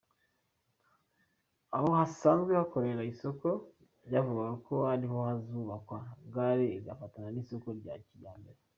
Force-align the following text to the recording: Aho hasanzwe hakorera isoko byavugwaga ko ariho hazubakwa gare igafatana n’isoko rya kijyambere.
Aho 1.75 1.87
hasanzwe 1.99 2.51
hakorera 2.59 3.03
isoko 3.11 3.47
byavugwaga 4.07 4.53
ko 4.67 4.75
ariho 4.93 5.17
hazubakwa 5.27 5.99
gare 6.33 6.65
igafatana 6.79 7.29
n’isoko 7.31 7.67
rya 7.79 7.95
kijyambere. 8.05 8.59